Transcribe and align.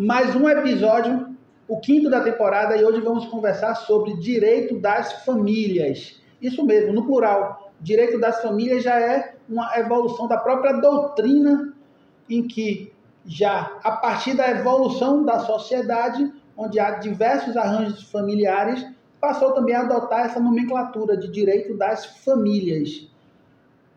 Mais 0.00 0.32
um 0.36 0.48
episódio, 0.48 1.36
o 1.66 1.80
quinto 1.80 2.08
da 2.08 2.20
temporada, 2.20 2.76
e 2.76 2.84
hoje 2.84 3.00
vamos 3.00 3.26
conversar 3.26 3.74
sobre 3.74 4.14
direito 4.14 4.78
das 4.78 5.24
famílias. 5.24 6.22
Isso 6.40 6.64
mesmo, 6.64 6.92
no 6.92 7.04
plural. 7.04 7.72
Direito 7.80 8.16
das 8.16 8.40
famílias 8.40 8.84
já 8.84 9.00
é 9.00 9.34
uma 9.48 9.76
evolução 9.76 10.28
da 10.28 10.36
própria 10.36 10.74
doutrina, 10.74 11.74
em 12.30 12.46
que 12.46 12.92
já 13.26 13.76
a 13.82 13.90
partir 13.90 14.34
da 14.34 14.48
evolução 14.48 15.24
da 15.24 15.40
sociedade, 15.40 16.32
onde 16.56 16.78
há 16.78 16.92
diversos 16.92 17.56
arranjos 17.56 18.04
familiares, 18.04 18.86
passou 19.20 19.50
também 19.50 19.74
a 19.74 19.80
adotar 19.80 20.26
essa 20.26 20.38
nomenclatura 20.38 21.16
de 21.16 21.26
direito 21.28 21.76
das 21.76 22.06
famílias. 22.22 23.10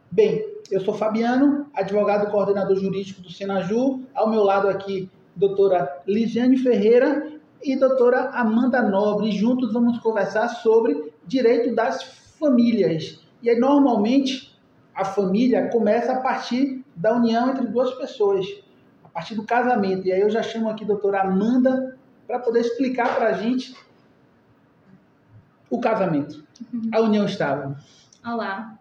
Bem, 0.10 0.52
eu 0.72 0.82
sou 0.82 0.96
Fabiano, 0.96 1.68
advogado 1.76 2.32
coordenador 2.32 2.76
jurídico 2.76 3.22
do 3.22 3.32
Senaju. 3.32 4.02
Ao 4.16 4.28
meu 4.28 4.44
lado 4.44 4.68
aqui, 4.68 5.08
doutora 5.36 6.02
Lisiane 6.08 6.58
Ferreira 6.58 7.32
e 7.64 7.76
doutora 7.76 8.30
Amanda 8.32 8.82
Nobre. 8.82 9.32
Juntos 9.32 9.72
vamos 9.74 10.00
conversar 10.00 10.48
sobre 10.48 11.14
direito 11.26 11.74
das 11.76 12.04
famílias. 12.40 13.26
E 13.42 13.50
aí, 13.50 13.60
normalmente, 13.60 14.58
a 14.94 15.06
família 15.06 15.70
começa 15.70 16.14
a 16.14 16.22
partir 16.22 16.84
da 16.96 17.16
união 17.16 17.50
entre 17.50 17.68
duas 17.68 17.94
pessoas, 17.96 18.46
a 19.04 19.10
partir 19.10 19.36
do 19.36 19.44
casamento. 19.44 20.08
E 20.08 20.12
aí 20.12 20.22
eu 20.22 20.30
já 20.30 20.44
chamo 20.44 20.70
aqui 20.70 20.84
a 20.84 20.88
doutora 20.88 21.22
Amanda 21.22 21.98
para 22.28 22.40
poder 22.40 22.62
explicar 22.62 23.16
para 23.16 23.30
a 23.30 23.34
gente 23.34 23.76
o 25.70 25.80
casamento, 25.80 26.44
a 26.92 27.00
união 27.00 27.26
estável. 27.26 27.76
Olá, 28.26 28.78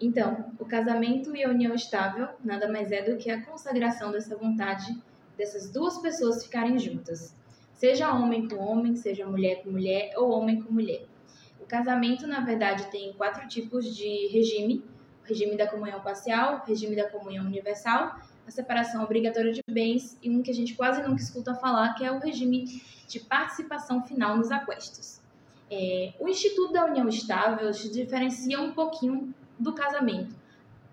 então, 0.00 0.52
o 0.58 0.64
casamento 0.64 1.34
e 1.34 1.42
a 1.42 1.48
união 1.48 1.74
estável 1.74 2.28
nada 2.44 2.70
mais 2.70 2.92
é 2.92 3.02
do 3.02 3.16
que 3.16 3.30
a 3.30 3.44
consagração 3.44 4.12
dessa 4.12 4.36
vontade 4.36 4.96
dessas 5.38 5.70
duas 5.70 5.96
pessoas 5.98 6.44
ficarem 6.44 6.78
juntas. 6.78 7.34
Seja 7.72 8.12
homem 8.12 8.48
com 8.48 8.56
homem, 8.56 8.96
seja 8.96 9.24
mulher 9.24 9.62
com 9.62 9.70
mulher 9.70 10.12
ou 10.16 10.30
homem 10.30 10.60
com 10.60 10.72
mulher. 10.72 11.06
O 11.60 11.64
casamento, 11.64 12.26
na 12.26 12.40
verdade, 12.40 12.90
tem 12.90 13.12
quatro 13.12 13.46
tipos 13.46 13.94
de 13.96 14.26
regime: 14.32 14.84
o 15.22 15.28
regime 15.28 15.56
da 15.56 15.68
comunhão 15.68 16.00
parcial, 16.00 16.56
o 16.56 16.68
regime 16.68 16.96
da 16.96 17.08
comunhão 17.08 17.46
universal, 17.46 18.20
a 18.46 18.50
separação 18.50 19.04
obrigatória 19.04 19.52
de 19.52 19.62
bens 19.70 20.18
e 20.20 20.28
um 20.28 20.42
que 20.42 20.50
a 20.50 20.54
gente 20.54 20.74
quase 20.74 21.00
nunca 21.02 21.22
escuta 21.22 21.54
falar, 21.54 21.94
que 21.94 22.04
é 22.04 22.10
o 22.10 22.18
regime 22.18 22.82
de 23.06 23.20
participação 23.20 24.02
final 24.02 24.36
nos 24.36 24.50
aquestos. 24.50 25.20
É, 25.70 26.14
o 26.18 26.26
Instituto 26.26 26.72
da 26.72 26.86
União 26.86 27.08
Estável 27.08 27.72
se 27.72 27.92
diferencia 27.92 28.60
um 28.60 28.72
pouquinho 28.72 29.32
do 29.58 29.72
casamento. 29.72 30.34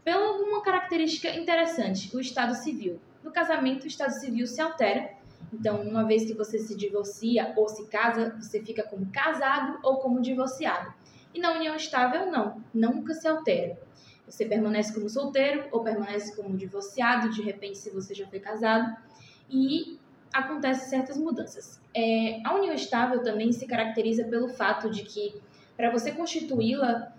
Pela 0.03 0.33
uma 0.33 0.61
característica 0.61 1.33
interessante, 1.35 2.15
o 2.15 2.19
estado 2.19 2.53
civil. 2.53 2.99
No 3.25 3.31
casamento, 3.31 3.85
o 3.85 3.87
estado 3.87 4.11
civil 4.11 4.45
se 4.45 4.61
altera. 4.61 5.09
Então, 5.51 5.81
uma 5.81 6.03
vez 6.05 6.25
que 6.25 6.33
você 6.35 6.59
se 6.59 6.77
divorcia 6.77 7.53
ou 7.55 7.67
se 7.67 7.87
casa, 7.87 8.35
você 8.39 8.61
fica 8.61 8.83
como 8.83 9.07
casado 9.11 9.79
ou 9.81 9.97
como 9.97 10.21
divorciado. 10.21 10.93
E 11.33 11.39
na 11.39 11.51
união 11.53 11.75
estável, 11.75 12.31
não, 12.31 12.63
nunca 12.71 13.15
se 13.15 13.27
altera. 13.27 13.79
Você 14.27 14.45
permanece 14.45 14.93
como 14.93 15.09
solteiro 15.09 15.67
ou 15.71 15.83
permanece 15.83 16.35
como 16.35 16.55
divorciado, 16.55 17.31
de 17.31 17.41
repente, 17.41 17.79
se 17.79 17.89
você 17.89 18.13
já 18.13 18.27
foi 18.27 18.39
casado. 18.39 18.95
E 19.49 19.99
acontecem 20.31 20.87
certas 20.87 21.17
mudanças. 21.17 21.81
É, 21.95 22.41
a 22.45 22.53
união 22.53 22.75
estável 22.75 23.23
também 23.23 23.51
se 23.51 23.65
caracteriza 23.65 24.23
pelo 24.25 24.49
fato 24.49 24.87
de 24.91 25.01
que, 25.03 25.41
para 25.75 25.89
você 25.89 26.11
constituí-la, 26.11 27.11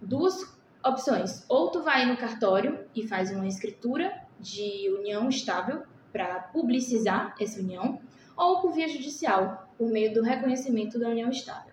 duas 0.00 0.50
opções. 0.82 1.44
Ou 1.46 1.70
tu 1.70 1.82
vai 1.82 2.06
no 2.06 2.16
cartório 2.16 2.86
e 2.94 3.06
faz 3.06 3.30
uma 3.30 3.46
escritura 3.46 4.22
de 4.42 4.90
união 4.98 5.28
estável 5.28 5.84
para 6.12 6.40
publicizar 6.40 7.34
essa 7.40 7.60
união, 7.60 8.00
ou 8.36 8.60
por 8.60 8.72
via 8.72 8.88
judicial, 8.88 9.72
por 9.78 9.88
meio 9.88 10.12
do 10.12 10.22
reconhecimento 10.22 10.98
da 10.98 11.08
união 11.08 11.30
estável. 11.30 11.72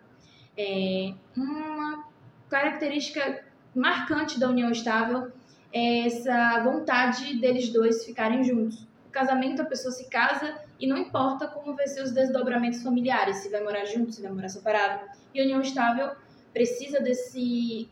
É 0.57 1.13
uma 1.35 2.07
característica 2.47 3.43
marcante 3.75 4.39
da 4.39 4.47
união 4.49 4.71
estável 4.71 5.31
é 5.71 6.07
essa 6.07 6.63
vontade 6.63 7.39
deles 7.39 7.69
dois 7.69 8.03
ficarem 8.03 8.43
juntos. 8.43 8.87
O 9.07 9.11
casamento, 9.11 9.61
a 9.61 9.65
pessoa 9.65 9.91
se 9.91 10.09
casa 10.09 10.59
e 10.79 10.87
não 10.87 10.97
importa 10.97 11.47
como 11.47 11.75
vai 11.75 11.87
ser 11.87 12.03
os 12.03 12.11
desdobramentos 12.11 12.81
familiares, 12.81 13.37
se 13.37 13.49
vai 13.49 13.63
morar 13.63 13.85
junto, 13.85 14.11
se 14.11 14.21
vai 14.21 14.31
morar 14.31 14.49
separado. 14.49 15.07
E 15.33 15.39
a 15.39 15.43
união 15.43 15.61
estável 15.61 16.11
precisa 16.53 16.99
desse 16.99 17.89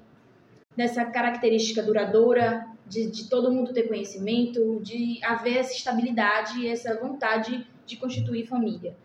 dessa 0.77 1.03
característica 1.03 1.81
duradoura, 1.81 2.67
de, 2.85 3.09
de 3.09 3.27
todo 3.27 3.51
mundo 3.51 3.73
ter 3.73 3.88
conhecimento, 3.88 4.79
de 4.81 5.19
haver 5.23 5.57
essa 5.57 5.73
estabilidade 5.73 6.59
e 6.59 6.69
essa 6.69 6.95
vontade 6.99 7.67
de 7.83 7.97
constituir 7.97 8.45
família. 8.45 8.95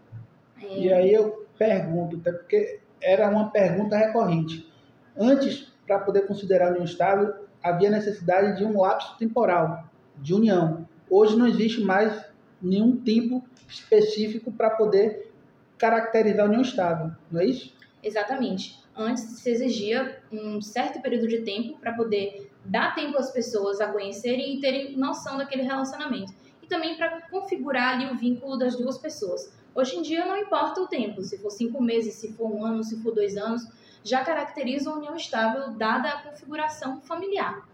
É... 0.60 0.78
E 0.78 0.92
aí 0.92 1.12
eu 1.12 1.46
pergunto, 1.58 2.18
até 2.18 2.30
porque 2.30 2.80
era 3.00 3.28
uma 3.30 3.50
pergunta 3.50 3.96
recorrente. 3.96 4.70
Antes, 5.16 5.72
para 5.86 5.98
poder 5.98 6.26
considerar 6.26 6.70
união 6.70 6.84
estável, 6.84 7.34
havia 7.62 7.88
necessidade 7.88 8.58
de 8.58 8.64
um 8.64 8.78
lapso 8.78 9.16
temporal, 9.16 9.84
de 10.18 10.34
união. 10.34 10.86
Hoje 11.08 11.36
não 11.36 11.46
existe 11.46 11.80
mais 11.80 12.22
nenhum 12.60 12.98
tempo 12.98 13.42
específico 13.66 14.52
para 14.52 14.70
poder 14.70 15.32
caracterizar 15.78 16.44
a 16.44 16.48
união 16.48 16.62
estável, 16.62 17.12
não 17.30 17.40
é 17.40 17.46
isso? 17.46 17.74
Exatamente 18.02 18.81
antes 18.96 19.22
se 19.22 19.50
exigia 19.50 20.22
um 20.30 20.60
certo 20.60 21.00
período 21.00 21.26
de 21.26 21.42
tempo 21.42 21.78
para 21.78 21.94
poder 21.94 22.50
dar 22.64 22.94
tempo 22.94 23.18
às 23.18 23.30
pessoas 23.30 23.80
a 23.80 23.90
conhecerem 23.90 24.56
e 24.56 24.60
terem 24.60 24.96
noção 24.96 25.36
daquele 25.36 25.62
relacionamento. 25.62 26.32
E 26.62 26.66
também 26.66 26.96
para 26.96 27.22
configurar 27.28 27.94
ali 27.94 28.10
o 28.10 28.16
vínculo 28.16 28.56
das 28.56 28.76
duas 28.76 28.98
pessoas. 28.98 29.52
Hoje 29.74 29.96
em 29.96 30.02
dia 30.02 30.26
não 30.26 30.36
importa 30.36 30.80
o 30.80 30.86
tempo, 30.86 31.22
se 31.22 31.38
for 31.38 31.50
cinco 31.50 31.82
meses, 31.82 32.14
se 32.14 32.32
for 32.34 32.50
um 32.50 32.64
ano, 32.64 32.84
se 32.84 33.02
for 33.02 33.14
dois 33.14 33.36
anos, 33.36 33.66
já 34.04 34.22
caracteriza 34.22 34.90
a 34.90 34.94
união 34.94 35.16
estável 35.16 35.70
dada 35.72 36.08
a 36.08 36.22
configuração 36.22 37.00
familiar. 37.00 37.66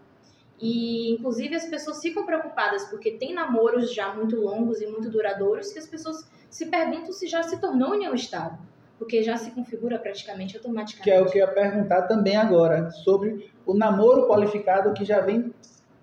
E, 0.61 1.11
inclusive, 1.13 1.55
as 1.55 1.65
pessoas 1.65 2.01
ficam 2.01 2.25
preocupadas 2.25 2.85
porque 2.85 3.11
tem 3.11 3.33
namoros 3.33 3.93
já 3.93 4.13
muito 4.13 4.35
longos 4.35 4.81
e 4.81 4.87
muito 4.87 5.09
duradouros 5.09 5.71
que 5.71 5.79
as 5.79 5.87
pessoas 5.87 6.29
se 6.49 6.65
perguntam 6.65 7.13
se 7.13 7.27
já 7.27 7.43
se 7.43 7.59
tornou 7.59 7.91
união 7.91 8.13
estável 8.13 8.59
porque 8.99 9.23
já 9.23 9.37
se 9.37 9.49
configura 9.51 9.97
praticamente 9.97 10.57
automaticamente. 10.57 11.03
Que 11.03 11.09
é 11.09 11.21
o 11.21 11.25
que 11.25 11.39
eu 11.39 11.47
ia 11.47 11.51
perguntar 11.51 12.03
também 12.03 12.35
agora, 12.35 12.91
sobre 12.91 13.49
o 13.65 13.73
namoro 13.73 14.27
qualificado 14.27 14.93
que 14.93 15.05
já 15.05 15.21
vem 15.21 15.53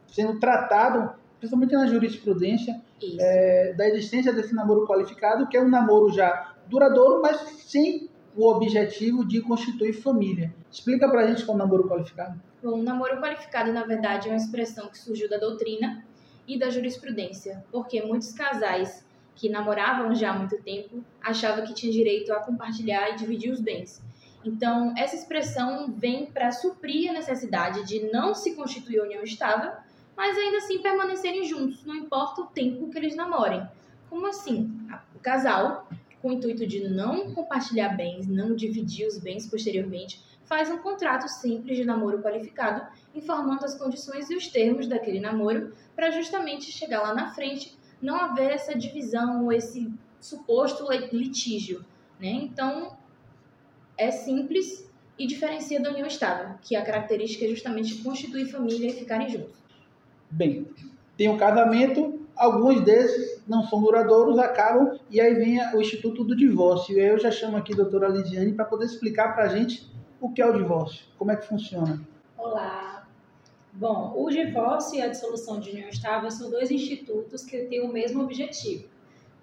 sendo 0.09 0.41
tratado, 0.41 1.15
principalmente 1.39 1.75
na 1.75 1.87
jurisprudência, 1.87 2.81
é, 3.21 3.75
da 3.75 3.87
existência 3.87 4.33
desse 4.33 4.55
namoro 4.55 4.87
qualificado, 4.87 5.47
que 5.47 5.57
é 5.57 5.63
um 5.63 5.69
namoro 5.69 6.11
já 6.11 6.55
duradouro, 6.67 7.21
mas 7.21 7.37
sem 7.67 8.09
o 8.35 8.49
objetivo 8.51 9.27
de 9.27 9.43
constituir 9.43 9.93
família. 9.93 10.53
Explica 10.71 11.09
pra 11.09 11.27
gente 11.27 11.45
qual 11.45 11.57
namoro 11.57 11.87
qualificado. 11.87 12.41
Bom, 12.63 12.81
o 12.81 12.83
namoro 12.83 13.21
qualificado, 13.21 13.73
na 13.73 13.85
verdade, 13.85 14.29
é 14.29 14.33
uma 14.33 14.37
expressão 14.37 14.89
que 14.89 14.99
surgiu 14.99 15.29
da 15.29 15.37
doutrina 15.37 16.03
e 16.49 16.59
da 16.59 16.71
jurisprudência, 16.71 17.65
porque 17.71 18.03
muitos 18.03 18.33
casais 18.33 19.06
que 19.37 19.49
namoravam 19.49 20.15
já 20.15 20.33
há 20.33 20.39
muito 20.39 20.61
tempo, 20.63 21.05
achava 21.23 21.63
que 21.63 21.75
tinha 21.75 21.93
direito 21.93 22.33
a 22.33 22.41
compartilhar 22.41 23.11
e 23.11 23.17
dividir 23.17 23.53
os 23.53 23.61
bens. 23.61 24.03
Então, 24.45 24.95
essa 24.97 25.15
expressão 25.15 25.93
vem 25.93 26.27
para 26.27 26.51
suprir 26.51 27.11
a 27.11 27.13
necessidade 27.13 27.85
de 27.85 28.11
não 28.11 28.35
se 28.35 28.55
constituir 28.55 29.01
união 29.01 29.23
estável, 29.23 29.73
mas 30.17 30.37
ainda 30.39 30.59
assim 30.59 30.81
permanecerem 30.81 31.45
juntos, 31.45 31.85
não 31.85 31.95
importa 31.95 32.41
o 32.41 32.47
tempo 32.47 32.89
que 32.89 32.97
eles 32.97 33.15
namorem. 33.15 33.67
Como 34.09 34.27
assim? 34.27 34.73
O 35.15 35.19
casal, 35.19 35.89
com 36.23 36.29
o 36.29 36.33
intuito 36.33 36.67
de 36.67 36.89
não 36.89 37.33
compartilhar 37.35 37.91
bens, 37.91 38.27
não 38.27 38.55
dividir 38.55 39.07
os 39.07 39.19
bens 39.19 39.47
posteriormente, 39.47 40.25
faz 40.45 40.71
um 40.71 40.79
contrato 40.79 41.29
simples 41.29 41.77
de 41.77 41.85
namoro 41.85 42.23
qualificado, 42.23 42.87
informando 43.15 43.65
as 43.65 43.75
condições 43.75 44.31
e 44.31 44.37
os 44.37 44.47
termos 44.47 44.87
daquele 44.87 45.21
namoro, 45.21 45.75
para 45.95 46.11
justamente 46.11 46.71
chegar 46.71 47.03
lá 47.03 47.13
na 47.13 47.35
frente 47.35 47.77
não 48.01 48.17
haver 48.17 48.51
essa 48.51 48.77
divisão 48.77 49.45
ou 49.45 49.53
esse 49.53 49.93
suposto 50.21 50.91
litígio. 51.13 51.85
Né? 52.21 52.29
Então, 52.29 52.97
é 53.97 54.11
simples 54.11 54.91
e 55.19 55.27
diferencia 55.27 55.81
da 55.81 55.91
união 55.91 56.07
estável, 56.07 56.57
que 56.63 56.77
a 56.77 56.85
característica 56.85 57.45
é 57.45 57.49
justamente 57.49 58.03
constituir 58.03 58.47
família 58.47 58.91
e 58.91 58.93
ficarem 58.93 59.29
juntos. 59.29 59.57
Bem, 60.31 60.67
tem 61.17 61.29
um 61.29 61.39
casamento, 61.39 62.21
alguns 62.37 62.83
desses 62.83 63.43
não 63.47 63.63
são 63.65 63.81
duradouros, 63.81 64.39
acabam, 64.39 64.99
e 65.11 65.21
aí 65.21 65.35
vem 65.35 65.59
o 65.75 65.81
Instituto 65.81 66.23
do 66.23 66.37
Divórcio. 66.37 66.97
E 66.97 67.01
aí 67.01 67.09
eu 67.09 67.19
já 67.19 67.31
chamo 67.31 67.57
aqui 67.57 67.73
a 67.73 67.77
doutora 67.77 68.09
Lisiane 68.09 68.53
para 68.53 68.67
poder 68.67 68.85
explicar 68.85 69.35
para 69.35 69.45
a 69.45 69.49
gente 69.49 69.91
o 70.21 70.31
que 70.31 70.43
é 70.43 70.47
o 70.47 70.53
divórcio, 70.53 71.05
como 71.19 71.31
é 71.31 71.37
que 71.37 71.47
funciona. 71.47 72.01
Olá, 72.37 72.86
Bom, 73.79 74.15
o 74.17 74.31
divórcio 74.31 74.99
e 74.99 75.03
a 75.03 75.09
dissolução 75.09 75.61
de 75.61 75.69
união 75.69 75.91
estável 75.91 76.31
são 76.31 76.51
dois 76.51 76.71
institutos 76.71 77.45
que 77.45 77.59
têm 77.67 77.83
o 77.83 77.93
mesmo 77.93 78.23
objetivo. 78.23 78.89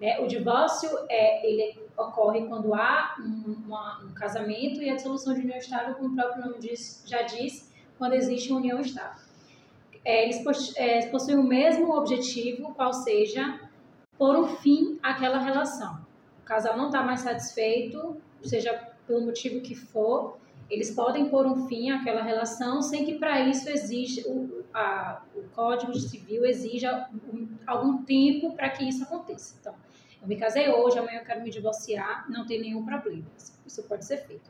Né? 0.02 0.20
O 0.22 0.28
divórcio 0.28 0.90
é, 1.08 1.48
ele 1.48 1.80
ocorre 1.96 2.48
quando 2.48 2.74
há 2.74 3.16
um, 3.20 3.54
uma, 3.64 4.04
um 4.04 4.12
casamento 4.16 4.82
e 4.82 4.90
a 4.90 4.96
dissolução 4.96 5.36
de 5.36 5.42
união 5.42 5.58
estável, 5.60 5.94
como 5.94 6.10
o 6.10 6.16
próprio 6.16 6.46
nome 6.46 6.58
diz, 6.58 7.04
já 7.06 7.22
diz, 7.22 7.72
quando 8.00 8.14
existe 8.14 8.50
uma 8.50 8.60
união 8.60 8.82
estável. 8.82 9.22
É, 10.04 10.24
eles 10.24 10.76
é, 10.78 11.06
possuem 11.12 11.38
o 11.38 11.44
mesmo 11.44 11.96
objetivo, 11.96 12.74
qual 12.74 12.92
seja 12.92 13.62
pôr 14.18 14.36
um 14.36 14.48
fim 14.48 14.98
àquela 15.04 15.38
relação. 15.38 16.04
O 16.42 16.44
casal 16.44 16.76
não 16.76 16.88
está 16.88 17.04
mais 17.04 17.20
satisfeito, 17.20 18.18
seja 18.42 18.74
pelo 19.06 19.22
motivo 19.22 19.62
que 19.62 19.76
for, 19.76 20.40
eles 20.74 20.90
podem 20.92 21.30
pôr 21.30 21.46
um 21.46 21.68
fim 21.68 21.92
àquela 21.92 22.24
relação 22.24 22.82
sem 22.82 23.06
que 23.06 23.20
para 23.20 23.42
isso 23.42 23.70
exija 23.70 24.28
o, 24.28 24.64
a, 24.74 25.22
o 25.36 25.44
Código 25.50 25.94
Civil 25.94 26.46
exija 26.46 27.08
um, 27.32 27.48
algum 27.68 28.04
tempo 28.04 28.56
para 28.56 28.70
que 28.72 28.84
isso 28.84 29.04
aconteça. 29.04 29.56
Então, 29.60 29.76
eu 30.20 30.28
me 30.28 30.36
casei 30.36 30.68
hoje, 30.70 30.98
amanhã 30.98 31.20
eu 31.20 31.26
quero 31.26 31.44
me 31.44 31.52
divorciar, 31.52 32.26
não 32.28 32.46
tem 32.48 32.60
nenhum 32.60 32.84
problema. 32.84 33.26
Isso 33.66 33.84
pode 33.84 34.04
ser 34.04 34.26
feito. 34.26 34.50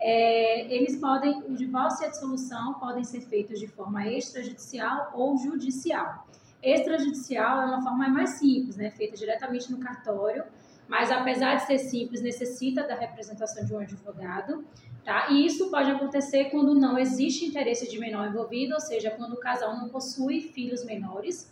É, 0.00 0.74
eles 0.74 0.96
podem, 0.96 1.42
o 1.42 1.54
divórcio 1.54 2.04
e 2.04 2.06
a 2.06 2.10
dissolução 2.10 2.74
podem 2.74 3.04
ser 3.04 3.20
feitos 3.20 3.60
de 3.60 3.68
forma 3.68 4.08
extrajudicial 4.08 5.12
ou 5.14 5.36
judicial. 5.36 6.26
Extrajudicial 6.62 7.60
é 7.60 7.66
uma 7.66 7.82
forma 7.82 8.08
mais 8.08 8.30
simples, 8.30 8.76
né, 8.76 8.90
feita 8.90 9.16
diretamente 9.16 9.70
no 9.70 9.78
cartório, 9.78 10.44
mas 10.92 11.10
apesar 11.10 11.54
de 11.54 11.62
ser 11.62 11.78
simples, 11.78 12.20
necessita 12.20 12.86
da 12.86 12.94
representação 12.94 13.64
de 13.64 13.74
um 13.74 13.78
advogado, 13.78 14.62
tá? 15.02 15.30
E 15.30 15.46
isso 15.46 15.70
pode 15.70 15.90
acontecer 15.90 16.50
quando 16.50 16.74
não 16.74 16.98
existe 16.98 17.46
interesse 17.46 17.90
de 17.90 17.98
menor 17.98 18.28
envolvido, 18.28 18.74
ou 18.74 18.80
seja, 18.80 19.10
quando 19.10 19.32
o 19.32 19.40
casal 19.40 19.74
não 19.74 19.88
possui 19.88 20.42
filhos 20.42 20.84
menores, 20.84 21.50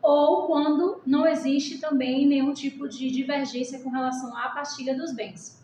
ou 0.00 0.46
quando 0.46 1.02
não 1.04 1.26
existe 1.26 1.76
também 1.76 2.26
nenhum 2.26 2.54
tipo 2.54 2.88
de 2.88 3.10
divergência 3.10 3.78
com 3.80 3.90
relação 3.90 4.34
à 4.34 4.48
partilha 4.48 4.96
dos 4.96 5.12
bens. 5.12 5.62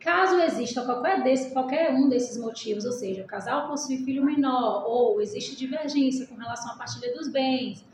Caso 0.00 0.40
exista 0.40 0.86
qualquer, 0.86 1.22
desse, 1.22 1.50
qualquer 1.50 1.92
um 1.92 2.08
desses 2.08 2.38
motivos, 2.38 2.86
ou 2.86 2.92
seja, 2.92 3.24
o 3.24 3.26
casal 3.26 3.68
possui 3.68 3.98
filho 3.98 4.24
menor, 4.24 4.86
ou 4.86 5.20
existe 5.20 5.54
divergência 5.54 6.26
com 6.26 6.36
relação 6.36 6.72
à 6.72 6.76
partilha 6.76 7.14
dos 7.14 7.28
bens, 7.28 7.84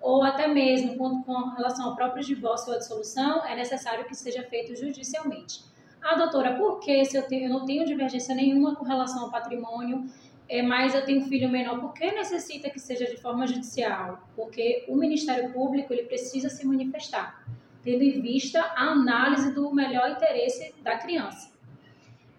ou 0.00 0.22
até 0.22 0.48
mesmo 0.48 0.96
com, 0.96 1.22
com 1.22 1.50
relação 1.50 1.90
ao 1.90 1.96
próprio 1.96 2.24
divórcio 2.24 2.68
ou 2.68 2.76
a 2.76 2.78
dissolução, 2.78 3.44
é 3.44 3.54
necessário 3.54 4.04
que 4.06 4.14
seja 4.14 4.42
feito 4.44 4.74
judicialmente. 4.74 5.62
Ah, 6.02 6.14
doutora, 6.14 6.56
por 6.56 6.80
que 6.80 7.04
se 7.04 7.16
eu, 7.16 7.22
tenho, 7.22 7.44
eu 7.44 7.50
não 7.50 7.66
tenho 7.66 7.84
divergência 7.84 8.34
nenhuma 8.34 8.74
com 8.74 8.84
relação 8.84 9.24
ao 9.24 9.30
patrimônio, 9.30 10.08
é, 10.48 10.62
mas 10.62 10.94
eu 10.94 11.04
tenho 11.04 11.20
um 11.20 11.28
filho 11.28 11.48
menor, 11.48 11.78
por 11.78 11.92
que 11.92 12.10
necessita 12.10 12.70
que 12.70 12.80
seja 12.80 13.04
de 13.04 13.18
forma 13.18 13.46
judicial? 13.46 14.26
Porque 14.34 14.84
o 14.88 14.96
Ministério 14.96 15.52
Público 15.52 15.92
ele 15.92 16.04
precisa 16.04 16.48
se 16.48 16.66
manifestar, 16.66 17.44
tendo 17.84 18.02
em 18.02 18.20
vista 18.20 18.60
a 18.60 18.90
análise 18.90 19.54
do 19.54 19.72
melhor 19.72 20.10
interesse 20.10 20.74
da 20.82 20.96
criança. 20.96 21.50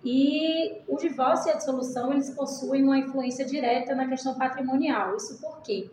E 0.04 0.82
o 0.88 0.98
divórcio 0.98 1.50
e 1.50 1.54
a 1.54 1.58
dissolução, 1.58 2.12
eles 2.12 2.32
possuem 2.32 2.84
uma 2.84 2.98
influência 2.98 3.46
direta 3.46 3.94
na 3.94 4.08
questão 4.08 4.34
patrimonial. 4.34 5.16
Isso 5.16 5.40
por 5.40 5.62
quê? 5.62 5.92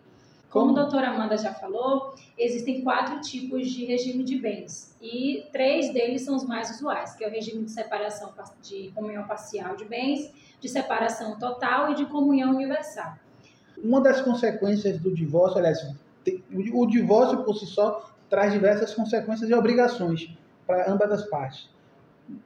Como 0.51 0.71
a 0.71 0.83
doutora 0.83 1.11
Amanda 1.11 1.37
já 1.37 1.53
falou, 1.53 2.15
existem 2.39 2.83
quatro 2.83 3.21
tipos 3.21 3.71
de 3.71 3.85
regime 3.85 4.25
de 4.25 4.39
bens 4.39 4.97
e 5.01 5.45
três 5.53 5.93
deles 5.93 6.23
são 6.23 6.35
os 6.35 6.45
mais 6.45 6.71
usuais, 6.71 7.15
que 7.15 7.23
é 7.23 7.29
o 7.29 7.31
regime 7.31 7.65
de 7.65 7.71
separação 7.71 8.33
de 8.63 8.91
comunhão 8.95 9.27
parcial 9.27 9.77
de 9.77 9.85
bens, 9.85 10.33
de 10.59 10.69
separação 10.69 11.39
total 11.39 11.93
e 11.93 11.95
de 11.95 12.07
comunhão 12.07 12.55
universal. 12.55 13.15
Uma 13.77 14.01
das 14.01 14.23
consequências 14.23 14.99
do 14.99 15.15
divórcio, 15.15 15.59
aliás, 15.59 15.87
o 16.73 16.87
divórcio 16.87 17.45
por 17.45 17.55
si 17.55 17.67
só 17.67 18.11
traz 18.31 18.51
diversas 18.51 18.95
consequências 18.95 19.51
e 19.51 19.55
obrigações 19.55 20.31
para 20.67 20.91
ambas 20.91 21.13
as 21.13 21.27
partes. 21.29 21.69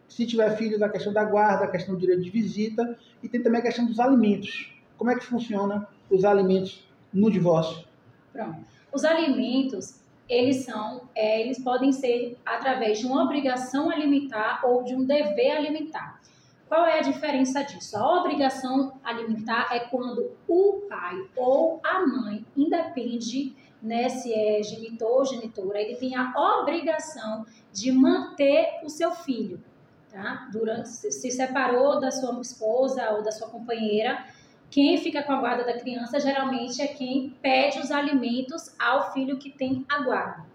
Se 0.09 0.27
tiver 0.27 0.57
filhos, 0.57 0.83
a 0.83 0.89
questão 0.89 1.13
da 1.13 1.25
guarda, 1.25 1.65
a 1.65 1.69
questão 1.69 1.95
do 1.95 2.01
direito 2.01 2.23
de 2.23 2.31
visita 2.31 2.99
e 3.23 3.29
tem 3.29 3.41
também 3.41 3.61
a 3.61 3.63
questão 3.63 3.87
dos 3.87 4.01
alimentos. 4.01 4.73
Como 4.99 5.11
é 5.11 5.15
que 5.15 5.25
funciona 5.25 5.89
os 6.11 6.25
alimentos 6.25 6.85
no 7.13 7.31
divórcio? 7.31 7.92
Pronto. 8.33 8.65
Os 8.93 9.05
alimentos, 9.05 10.01
eles 10.29 10.65
são, 10.65 11.09
é, 11.15 11.41
eles 11.41 11.63
podem 11.63 11.93
ser 11.93 12.39
através 12.45 12.99
de 12.99 13.07
uma 13.07 13.23
obrigação 13.23 13.91
alimentar 13.91 14.61
ou 14.65 14.83
de 14.83 14.95
um 14.95 15.05
dever 15.05 15.57
alimentar. 15.57 16.21
Qual 16.69 16.87
é 16.87 16.99
a 16.99 17.03
diferença 17.03 17.63
disso? 17.63 17.97
A 17.99 18.21
obrigação 18.21 18.99
alimentar 19.05 19.69
é 19.71 19.81
quando 19.81 20.33
o 20.49 20.87
pai 20.89 21.17
ou 21.37 21.81
a 21.85 22.07
mãe, 22.07 22.47
independe 22.57 23.55
né, 23.83 24.09
se 24.09 24.33
é 24.33 24.63
genitor 24.63 25.19
ou 25.19 25.25
genitora, 25.25 25.81
ele 25.81 25.97
tem 25.97 26.15
a 26.15 26.33
obrigação 26.61 27.45
de 27.73 27.91
manter 27.91 28.81
o 28.85 28.89
seu 28.89 29.11
filho. 29.11 29.63
Tá? 30.11 30.49
Durante, 30.53 30.89
se 30.89 31.31
separou 31.31 31.99
da 31.99 32.11
sua 32.11 32.39
esposa 32.41 33.11
ou 33.13 33.23
da 33.23 33.33
sua 33.33 33.49
companheira, 33.49 34.25
quem 34.73 34.97
fica 34.97 35.23
com 35.23 35.33
a 35.33 35.37
guarda 35.37 35.65
da 35.65 35.79
criança 35.79 36.19
geralmente 36.19 36.81
é 36.81 36.87
quem 36.87 37.37
pede 37.43 37.79
os 37.79 37.91
alimentos 37.91 38.75
ao 38.79 39.13
filho 39.13 39.37
que 39.37 39.51
tem 39.51 39.85
a 39.87 40.03
guarda. 40.03 40.47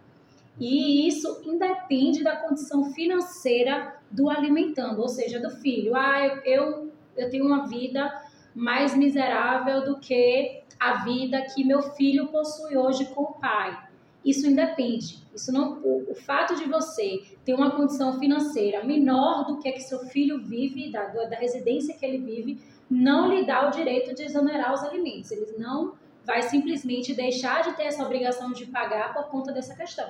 E 0.59 1.07
isso 1.07 1.43
independe 1.45 2.23
da 2.23 2.35
condição 2.35 2.91
financeira 2.93 3.95
do 4.09 4.27
alimentando, 4.27 5.03
ou 5.03 5.07
seja, 5.07 5.39
do 5.39 5.51
filho. 5.51 5.95
Ah, 5.95 6.41
eu, 6.43 6.91
eu 7.15 7.29
tenho 7.29 7.45
uma 7.45 7.67
vida 7.67 8.11
mais 8.55 8.97
miserável 8.97 9.85
do 9.85 9.99
que 9.99 10.63
a 10.79 11.03
vida 11.03 11.39
que 11.53 11.63
meu 11.63 11.83
filho 11.83 12.25
possui 12.29 12.75
hoje 12.75 13.05
com 13.13 13.21
o 13.21 13.33
pai. 13.33 13.77
Isso 14.25 14.47
independe. 14.47 15.19
Isso 15.31 15.51
não, 15.51 15.79
o, 15.83 16.11
o 16.11 16.15
fato 16.15 16.55
de 16.55 16.63
você 16.63 17.21
ter 17.45 17.53
uma 17.53 17.69
condição 17.69 18.17
financeira 18.19 18.83
menor 18.83 19.45
do 19.45 19.59
que 19.59 19.69
a 19.69 19.73
que 19.73 19.81
seu 19.81 19.99
filho 20.07 20.39
vive, 20.39 20.91
da, 20.91 21.05
da 21.05 21.37
residência 21.37 21.95
que 21.95 22.03
ele 22.03 22.17
vive, 22.17 22.59
não 22.89 23.29
lhe 23.29 23.45
dá 23.45 23.67
o 23.67 23.71
direito 23.71 24.13
de 24.13 24.23
exonerar 24.23 24.73
os 24.73 24.83
alimentos. 24.83 25.31
Ele 25.31 25.55
não 25.57 25.95
vai 26.25 26.41
simplesmente 26.41 27.13
deixar 27.13 27.63
de 27.63 27.73
ter 27.75 27.83
essa 27.83 28.03
obrigação 28.03 28.51
de 28.51 28.65
pagar 28.65 29.13
por 29.13 29.25
conta 29.25 29.51
dessa 29.51 29.75
questão. 29.75 30.07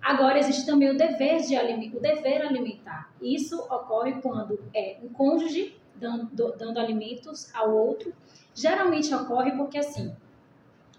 Agora 0.00 0.38
existe 0.38 0.64
também 0.64 0.90
o 0.90 0.96
dever 0.96 1.40
de 1.40 1.56
o 1.56 2.00
dever 2.00 2.42
alimentar. 2.42 3.10
Isso 3.20 3.58
ocorre 3.62 4.20
quando 4.20 4.58
é 4.74 4.98
um 5.02 5.08
cônjuge 5.08 5.76
dando, 5.96 6.54
dando 6.56 6.78
alimentos 6.78 7.52
ao 7.54 7.74
outro. 7.74 8.12
Geralmente 8.54 9.12
ocorre 9.14 9.52
porque 9.52 9.78
assim, 9.78 10.14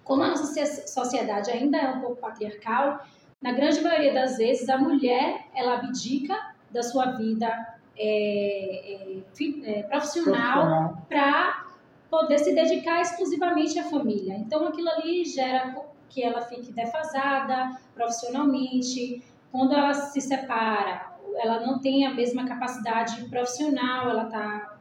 como 0.03 0.23
a 0.23 0.29
nossa 0.29 0.65
sociedade 0.87 1.49
ainda 1.51 1.77
é 1.77 1.89
um 1.91 2.01
pouco 2.01 2.17
patriarcal, 2.17 3.05
na 3.41 3.53
grande 3.53 3.79
maioria 3.81 4.13
das 4.13 4.37
vezes 4.37 4.67
a 4.67 4.77
mulher 4.77 5.47
ela 5.55 5.75
abdica 5.75 6.35
da 6.69 6.83
sua 6.83 7.11
vida 7.11 7.78
é, 7.99 8.93
é, 8.93 9.79
é, 9.79 9.83
profissional 9.83 11.05
para 11.09 11.65
poder 12.09 12.39
se 12.39 12.55
dedicar 12.55 13.01
exclusivamente 13.01 13.77
à 13.77 13.83
família. 13.83 14.35
Então, 14.35 14.65
aquilo 14.65 14.89
ali 14.89 15.25
gera 15.25 15.75
que 16.07 16.23
ela 16.23 16.41
fique 16.41 16.71
defasada 16.71 17.77
profissionalmente. 17.93 19.21
Quando 19.51 19.73
ela 19.73 19.93
se 19.93 20.21
separa, 20.21 21.13
ela 21.35 21.59
não 21.59 21.79
tem 21.79 22.05
a 22.05 22.13
mesma 22.13 22.47
capacidade 22.47 23.25
profissional, 23.29 24.09
ela 24.09 24.23
está 24.23 24.77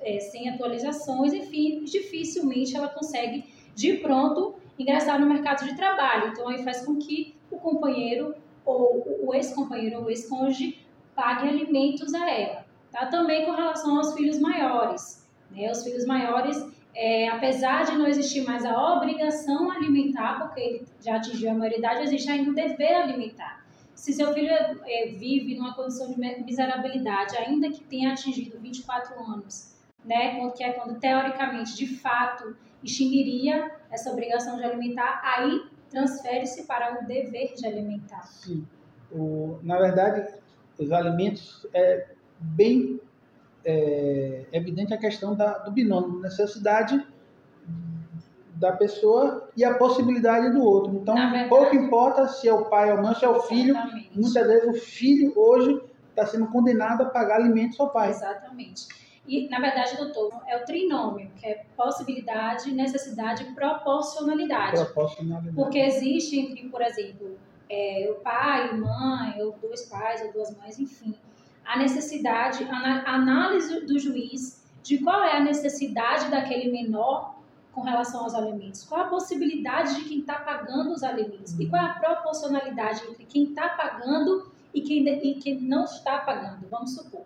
é, 0.00 0.20
sem 0.20 0.48
atualizações, 0.48 1.32
enfim, 1.32 1.82
dificilmente 1.84 2.76
ela 2.76 2.88
consegue 2.88 3.52
de 3.74 3.94
pronto 3.94 4.56
ingressar 4.78 5.18
no 5.18 5.26
mercado 5.26 5.64
de 5.64 5.74
trabalho. 5.74 6.28
Então, 6.28 6.48
aí 6.48 6.62
faz 6.62 6.84
com 6.84 6.96
que 6.96 7.34
o 7.50 7.56
companheiro 7.56 8.34
ou 8.64 9.26
o 9.26 9.34
ex-companheiro 9.34 10.00
ou 10.00 10.10
ex-cônjuge 10.10 10.86
pague 11.18 11.48
alimentos 11.48 12.14
a 12.14 12.30
ela. 12.30 12.64
Tá? 12.92 13.06
Também 13.06 13.44
com 13.44 13.50
relação 13.50 13.96
aos 13.96 14.14
filhos 14.14 14.38
maiores. 14.38 15.28
Né? 15.50 15.68
Os 15.68 15.82
filhos 15.82 16.06
maiores, 16.06 16.64
é, 16.94 17.28
apesar 17.28 17.84
de 17.84 17.98
não 17.98 18.06
existir 18.06 18.42
mais 18.42 18.64
a 18.64 18.94
obrigação 18.94 19.68
alimentar, 19.68 20.38
porque 20.38 20.60
ele 20.60 20.86
já 21.00 21.16
atingiu 21.16 21.50
a 21.50 21.54
maioridade, 21.54 22.04
existe 22.04 22.30
ainda 22.30 22.52
o 22.52 22.54
dever 22.54 22.94
alimentar. 22.94 23.66
Se 23.96 24.12
seu 24.12 24.32
filho 24.32 24.48
é, 24.48 25.08
vive 25.08 25.56
numa 25.56 25.74
condição 25.74 26.12
de 26.12 26.20
miserabilidade, 26.44 27.36
ainda 27.36 27.68
que 27.68 27.82
tenha 27.82 28.12
atingido 28.12 28.60
24 28.60 29.20
anos, 29.20 29.76
né, 30.04 30.48
que 30.52 30.62
é 30.62 30.72
quando 30.72 31.00
teoricamente, 31.00 31.74
de 31.74 31.96
fato, 31.96 32.56
extinguiria 32.80 33.72
essa 33.90 34.12
obrigação 34.12 34.56
de 34.56 34.62
alimentar, 34.62 35.20
aí 35.24 35.62
transfere-se 35.90 36.64
para 36.64 37.02
o 37.02 37.06
dever 37.08 37.54
de 37.54 37.66
alimentar. 37.66 38.22
Sim. 38.22 38.64
O, 39.10 39.58
na 39.64 39.78
verdade, 39.78 40.32
os 40.78 40.92
alimentos 40.92 41.66
é 41.74 42.08
bem 42.38 43.00
é, 43.64 44.46
evidente 44.52 44.94
a 44.94 44.98
questão 44.98 45.34
da, 45.34 45.58
do 45.58 45.72
binômio, 45.72 46.20
necessidade 46.20 47.04
da 48.54 48.72
pessoa 48.72 49.48
e 49.56 49.64
a 49.64 49.74
possibilidade 49.74 50.52
do 50.52 50.62
outro. 50.62 50.94
Então, 50.96 51.14
verdade, 51.14 51.48
pouco 51.48 51.76
importa 51.76 52.26
se 52.28 52.48
é 52.48 52.52
o 52.52 52.64
pai 52.66 52.90
ou 52.90 53.00
não, 53.00 53.14
se 53.14 53.24
é 53.24 53.28
o 53.28 53.40
filho. 53.42 53.70
Exatamente. 53.70 54.10
Muitas 54.14 54.46
vezes 54.46 54.68
o 54.68 54.72
filho 54.74 55.32
hoje 55.36 55.80
está 56.10 56.26
sendo 56.26 56.48
condenado 56.48 57.02
a 57.02 57.06
pagar 57.06 57.36
alimentos 57.36 57.78
ao 57.78 57.90
pai. 57.90 58.10
Exatamente. 58.10 58.86
E, 59.26 59.48
na 59.48 59.60
verdade, 59.60 59.96
doutor, 59.96 60.42
é 60.46 60.56
o 60.56 60.64
trinômio, 60.64 61.30
que 61.36 61.46
é 61.46 61.66
possibilidade, 61.76 62.72
necessidade 62.72 63.44
e 63.44 63.54
proporcionalidade. 63.54 64.82
Proporcionalidade. 64.82 65.54
Porque 65.54 65.78
existe 65.78 66.40
entre, 66.40 66.68
por 66.70 66.80
exemplo, 66.80 67.38
é, 67.70 68.08
o 68.10 68.20
pai, 68.20 68.72
mãe, 68.74 69.42
ou 69.42 69.52
dois 69.60 69.86
pais, 69.86 70.22
ou 70.22 70.32
duas 70.32 70.56
mães, 70.56 70.78
enfim, 70.78 71.14
a 71.64 71.78
necessidade, 71.78 72.64
a 72.64 73.14
análise 73.14 73.84
do 73.84 73.98
juiz 73.98 74.64
de 74.82 74.98
qual 74.98 75.22
é 75.22 75.36
a 75.36 75.40
necessidade 75.40 76.30
daquele 76.30 76.72
menor 76.72 77.36
com 77.72 77.82
relação 77.82 78.22
aos 78.22 78.34
alimentos? 78.34 78.84
Qual 78.84 79.02
a 79.02 79.08
possibilidade 79.08 79.96
de 79.96 80.08
quem 80.08 80.20
está 80.20 80.36
pagando 80.36 80.92
os 80.92 81.02
alimentos? 81.02 81.58
E 81.58 81.66
qual 81.66 81.82
é 81.82 81.84
a 81.84 81.94
proporcionalidade 81.94 83.02
entre 83.08 83.24
quem 83.24 83.44
está 83.44 83.68
pagando 83.70 84.50
e 84.72 84.80
quem, 84.80 85.06
e 85.06 85.34
quem 85.34 85.60
não 85.60 85.84
está 85.84 86.18
pagando? 86.20 86.66
Vamos 86.70 86.94
supor, 86.94 87.24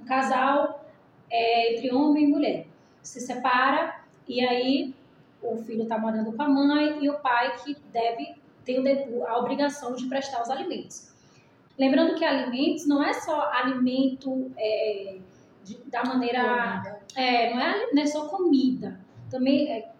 um 0.00 0.04
casal 0.04 0.84
é, 1.30 1.74
entre 1.74 1.94
homem 1.94 2.24
e 2.24 2.26
mulher 2.28 2.66
se 3.02 3.20
separa 3.20 4.00
e 4.26 4.40
aí 4.44 4.94
o 5.42 5.56
filho 5.56 5.82
está 5.82 5.98
morando 5.98 6.32
com 6.32 6.42
a 6.42 6.48
mãe 6.48 7.04
e 7.04 7.10
o 7.10 7.18
pai 7.18 7.56
que 7.58 7.76
deve 7.92 8.34
ter 8.64 8.80
a 9.26 9.38
obrigação 9.38 9.94
de 9.94 10.06
prestar 10.06 10.42
os 10.42 10.50
alimentos. 10.50 11.12
Lembrando 11.78 12.14
que 12.14 12.24
alimentos 12.24 12.86
não 12.86 13.02
é 13.02 13.12
só 13.12 13.50
alimento 13.52 14.50
é, 14.56 15.18
de, 15.64 15.78
da 15.90 16.04
maneira. 16.04 17.00
É, 17.16 17.54
não, 17.54 17.60
é, 17.60 17.92
não 17.92 18.02
é 18.02 18.06
só 18.06 18.28
comida. 18.28 19.00
Também 19.30 19.70
é 19.70 19.92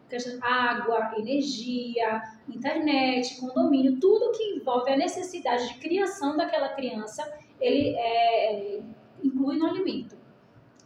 água, 0.43 1.13
energia, 1.17 2.23
internet, 2.47 3.41
condomínio, 3.41 3.99
tudo 3.99 4.33
que 4.33 4.57
envolve 4.57 4.91
a 4.93 4.97
necessidade 4.97 5.69
de 5.69 5.75
criação 5.79 6.37
daquela 6.37 6.69
criança, 6.69 7.23
ele 7.59 7.97
é, 7.97 8.81
inclui 9.25 9.57
no 9.57 9.67
alimento. 9.67 10.17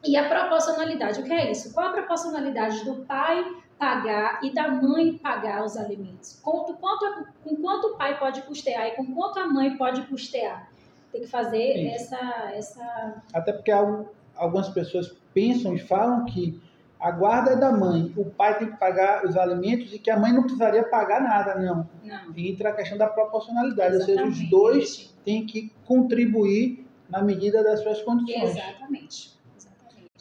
E 0.04 0.16
a 0.16 0.28
proporcionalidade, 0.28 1.20
o 1.20 1.24
que 1.24 1.32
é 1.32 1.50
isso? 1.50 1.74
Qual 1.74 1.88
a 1.88 1.92
proporcionalidade 1.92 2.84
do 2.84 3.04
pai 3.04 3.44
pagar 3.78 4.40
e 4.42 4.52
da 4.52 4.68
mãe 4.68 5.18
pagar 5.18 5.64
os 5.64 5.76
alimentos? 5.76 6.38
Quanto, 6.42 6.74
quanto, 6.74 7.26
com 7.44 7.56
quanto 7.56 7.88
o 7.88 7.96
pai 7.96 8.18
pode 8.18 8.42
custear 8.42 8.88
e 8.88 8.90
com 8.92 9.14
quanto 9.14 9.38
a 9.38 9.46
mãe 9.46 9.76
pode 9.76 10.02
custear? 10.02 10.70
Tem 11.12 11.22
que 11.22 11.26
fazer 11.26 11.86
essa, 11.86 12.18
essa. 12.52 13.22
Até 13.32 13.52
porque 13.52 13.70
algumas 13.70 14.68
pessoas 14.70 15.14
pensam 15.32 15.74
e 15.74 15.78
falam 15.78 16.24
que 16.24 16.60
a 16.98 17.10
guarda 17.10 17.52
é 17.52 17.56
da 17.56 17.70
mãe, 17.70 18.12
o 18.16 18.24
pai 18.24 18.58
tem 18.58 18.70
que 18.70 18.76
pagar 18.78 19.24
os 19.24 19.36
alimentos 19.36 19.92
e 19.92 19.98
que 19.98 20.10
a 20.10 20.18
mãe 20.18 20.32
não 20.32 20.42
precisaria 20.42 20.82
pagar 20.84 21.20
nada, 21.20 21.54
não. 21.54 21.88
não. 22.02 22.34
Entra 22.36 22.70
a 22.70 22.72
questão 22.72 22.96
da 22.96 23.06
proporcionalidade, 23.06 23.96
Exatamente. 23.96 24.20
ou 24.20 24.32
seja, 24.32 24.44
os 24.44 24.50
dois 24.50 25.14
têm 25.24 25.44
que 25.44 25.70
contribuir 25.84 26.86
na 27.08 27.22
medida 27.22 27.62
das 27.62 27.80
suas 27.80 28.00
condições. 28.02 28.56
Exatamente. 28.56 29.36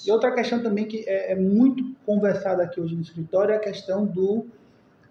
E 0.06 0.12
outra 0.12 0.34
questão 0.34 0.62
também 0.62 0.86
que 0.86 1.06
é, 1.08 1.32
é 1.32 1.36
muito 1.36 1.95
conversada 2.06 2.64
aqui 2.64 2.80
hoje 2.80 2.96
no 2.96 3.02
escritório 3.02 3.54
é 3.54 3.58
a 3.58 3.60
questão 3.60 4.06
do 4.06 4.48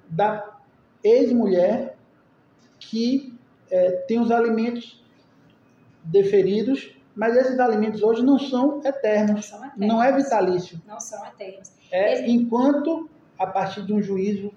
da 0.08 0.58
ex-mulher 1.02 1.96
que 2.78 3.34
é, 3.70 3.90
tem 4.06 4.20
os 4.20 4.30
alimentos 4.30 5.02
deferidos, 6.04 6.94
mas 7.14 7.36
esses 7.36 7.58
alimentos 7.58 8.02
hoje 8.02 8.22
não 8.22 8.38
são 8.38 8.80
eternos, 8.84 9.34
não, 9.34 9.42
são 9.42 9.58
eternos. 9.58 9.88
não 9.88 10.02
é 10.02 10.12
vitalício. 10.12 10.80
Não 10.86 11.00
são 11.00 11.24
eternos. 11.26 11.72
É, 11.90 12.28
enquanto 12.28 13.08
a 13.38 13.46
partir 13.46 13.84
de 13.84 13.92
um 13.92 14.02
juízo 14.02 14.52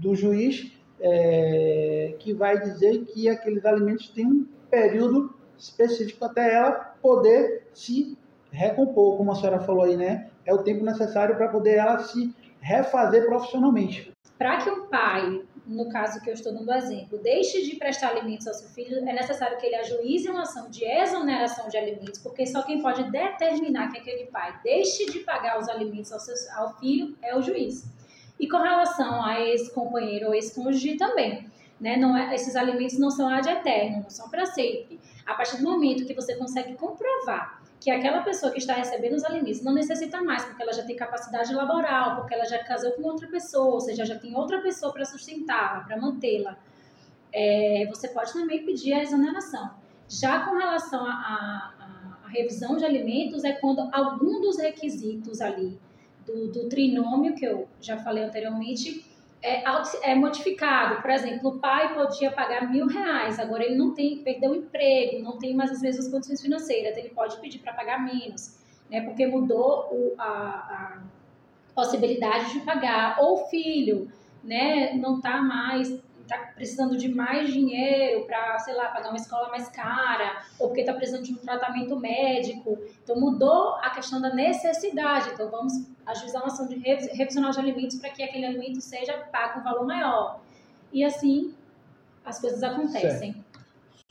do 0.00 0.14
juiz 0.14 0.72
é, 1.00 2.14
que 2.18 2.32
vai 2.32 2.60
dizer 2.60 3.04
que 3.06 3.28
aqueles 3.28 3.64
alimentos 3.64 4.08
têm 4.08 4.26
um 4.26 4.46
período 4.70 5.34
específico 5.58 6.24
até 6.24 6.54
ela 6.54 6.72
poder 7.02 7.68
se 7.72 8.16
recompor, 8.50 9.16
como 9.16 9.32
a 9.32 9.34
senhora 9.34 9.60
falou 9.60 9.84
aí, 9.84 9.96
né? 9.96 10.30
É 10.44 10.52
o 10.52 10.62
tempo 10.62 10.84
necessário 10.84 11.36
para 11.36 11.48
poder 11.48 11.76
ela 11.76 11.98
se 11.98 12.34
refazer 12.60 13.26
profissionalmente. 13.26 14.12
Para 14.38 14.58
que 14.58 14.70
um 14.70 14.86
pai, 14.86 15.42
no 15.66 15.88
caso 15.88 16.20
que 16.20 16.28
eu 16.28 16.34
estou 16.34 16.52
dando 16.52 16.72
exemplo, 16.72 17.18
deixe 17.18 17.62
de 17.62 17.76
prestar 17.76 18.08
alimentos 18.08 18.46
ao 18.48 18.54
seu 18.54 18.68
filho, 18.70 18.98
é 19.08 19.12
necessário 19.12 19.56
que 19.58 19.66
ele 19.66 19.76
ajuize 19.76 20.28
uma 20.28 20.42
ação 20.42 20.68
de 20.68 20.84
exoneração 20.84 21.68
de 21.68 21.76
alimentos, 21.76 22.18
porque 22.18 22.46
só 22.46 22.62
quem 22.62 22.82
pode 22.82 23.08
determinar 23.10 23.92
que 23.92 23.98
aquele 23.98 24.26
pai 24.26 24.58
deixe 24.64 25.06
de 25.06 25.20
pagar 25.20 25.60
os 25.60 25.68
alimentos 25.68 26.12
ao, 26.12 26.18
seu, 26.18 26.34
ao 26.56 26.76
filho 26.78 27.16
é 27.22 27.36
o 27.36 27.42
juiz. 27.42 27.84
E 28.38 28.48
com 28.48 28.58
relação 28.58 29.24
a 29.24 29.40
ex-companheiro 29.40 30.28
ou 30.28 30.34
ex-cônjuge 30.34 30.96
também. 30.96 31.46
Né? 31.80 31.96
Não 31.96 32.16
é, 32.16 32.34
esses 32.34 32.56
alimentos 32.56 32.98
não 32.98 33.10
são 33.10 33.28
ad 33.28 33.48
eterno, 33.48 34.02
não 34.02 34.10
são 34.10 34.28
para 34.28 34.46
sempre. 34.46 35.00
A 35.24 35.34
partir 35.34 35.58
do 35.58 35.62
momento 35.62 36.04
que 36.04 36.14
você 36.14 36.34
consegue 36.34 36.74
comprovar 36.74 37.61
que 37.82 37.90
aquela 37.90 38.22
pessoa 38.22 38.52
que 38.52 38.58
está 38.58 38.74
recebendo 38.74 39.14
os 39.14 39.24
alimentos 39.24 39.60
não 39.60 39.74
necessita 39.74 40.22
mais, 40.22 40.44
porque 40.44 40.62
ela 40.62 40.72
já 40.72 40.84
tem 40.84 40.94
capacidade 40.94 41.52
laboral, 41.52 42.14
porque 42.14 42.32
ela 42.32 42.44
já 42.44 42.62
casou 42.62 42.92
com 42.92 43.02
outra 43.02 43.26
pessoa, 43.26 43.74
ou 43.74 43.80
seja, 43.80 44.04
já 44.04 44.16
tem 44.16 44.36
outra 44.36 44.60
pessoa 44.60 44.92
para 44.92 45.04
sustentá-la, 45.04 45.80
para 45.80 45.96
mantê-la, 45.96 46.56
é, 47.32 47.84
você 47.88 48.06
pode 48.06 48.32
também 48.32 48.64
pedir 48.64 48.92
a 48.92 49.02
exoneração. 49.02 49.68
Já 50.08 50.44
com 50.44 50.56
relação 50.56 51.04
à 51.04 52.28
revisão 52.28 52.76
de 52.76 52.84
alimentos, 52.84 53.42
é 53.42 53.52
quando 53.52 53.80
algum 53.92 54.40
dos 54.40 54.58
requisitos 54.58 55.40
ali 55.40 55.76
do, 56.24 56.52
do 56.52 56.68
trinômio, 56.68 57.34
que 57.34 57.44
eu 57.44 57.68
já 57.80 57.98
falei 57.98 58.22
anteriormente, 58.22 59.04
é, 59.42 59.64
é, 60.02 60.14
modificado. 60.14 61.02
Por 61.02 61.10
exemplo, 61.10 61.50
o 61.50 61.58
pai 61.58 61.94
podia 61.94 62.30
pagar 62.30 62.70
mil 62.70 62.86
reais, 62.86 63.38
agora 63.38 63.64
ele 63.64 63.76
não 63.76 63.92
tem, 63.92 64.22
perdeu 64.22 64.52
o 64.52 64.56
emprego, 64.56 65.22
não 65.22 65.38
tem 65.38 65.54
mais 65.54 65.70
as 65.72 65.82
mesmas 65.82 66.08
condições 66.08 66.40
financeiras, 66.40 66.92
então 66.92 67.04
ele 67.04 67.14
pode 67.14 67.36
pedir 67.40 67.58
para 67.58 67.72
pagar 67.72 68.02
menos, 68.04 68.58
né? 68.88 69.00
Porque 69.00 69.26
mudou 69.26 69.88
o, 69.90 70.14
a, 70.16 70.24
a 70.24 71.02
possibilidade 71.74 72.52
de 72.52 72.60
pagar. 72.60 73.18
Ou 73.20 73.48
filho, 73.48 74.10
né? 74.44 74.94
Não 74.94 75.16
está 75.16 75.42
mais 75.42 76.00
está 76.32 76.52
precisando 76.54 76.96
de 76.96 77.08
mais 77.08 77.52
dinheiro 77.52 78.24
para, 78.26 78.58
sei 78.60 78.74
lá, 78.74 78.88
pagar 78.88 79.10
uma 79.10 79.16
escola 79.16 79.48
mais 79.48 79.68
cara, 79.68 80.42
ou 80.58 80.68
porque 80.68 80.80
está 80.80 80.94
precisando 80.94 81.24
de 81.24 81.32
um 81.32 81.36
tratamento 81.36 81.98
médico. 81.98 82.78
Então 83.02 83.18
mudou 83.20 83.76
a 83.76 83.90
questão 83.90 84.20
da 84.20 84.34
necessidade. 84.34 85.30
Então 85.30 85.50
vamos 85.50 85.86
ajuizar 86.06 86.42
uma 86.42 86.48
ação 86.48 86.66
de 86.66 86.76
revisional 86.76 87.50
de 87.50 87.58
alimentos 87.58 87.98
para 87.98 88.10
que 88.10 88.22
aquele 88.22 88.46
alimento 88.46 88.80
seja 88.80 89.18
pago 89.30 89.60
um 89.60 89.62
valor 89.62 89.86
maior. 89.86 90.40
E 90.92 91.04
assim 91.04 91.54
as 92.24 92.40
coisas 92.40 92.62
acontecem. 92.62 93.32
Certo. 93.32 93.52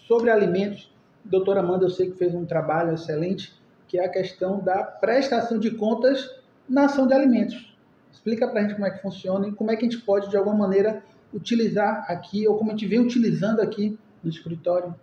Sobre 0.07 0.29
alimentos, 0.29 0.93
doutora 1.23 1.61
Amanda, 1.61 1.85
eu 1.85 1.89
sei 1.89 2.11
que 2.11 2.17
fez 2.17 2.35
um 2.35 2.45
trabalho 2.45 2.93
excelente, 2.93 3.53
que 3.87 3.97
é 3.97 4.05
a 4.05 4.09
questão 4.09 4.59
da 4.59 4.83
prestação 4.83 5.57
de 5.59 5.71
contas 5.71 6.29
na 6.67 6.85
ação 6.85 7.07
de 7.07 7.13
alimentos. 7.13 7.71
Explica 8.11 8.47
para 8.47 8.59
a 8.59 8.63
gente 8.63 8.73
como 8.75 8.85
é 8.85 8.91
que 8.91 9.01
funciona 9.01 9.47
e 9.47 9.51
como 9.53 9.71
é 9.71 9.75
que 9.75 9.85
a 9.85 9.89
gente 9.89 10.03
pode, 10.03 10.29
de 10.29 10.37
alguma 10.37 10.55
maneira, 10.55 11.03
utilizar 11.33 12.05
aqui, 12.09 12.47
ou 12.47 12.57
como 12.57 12.71
a 12.71 12.73
gente 12.73 12.87
vem 12.87 12.99
utilizando 12.99 13.59
aqui 13.61 13.97
no 14.23 14.29
escritório? 14.29 14.93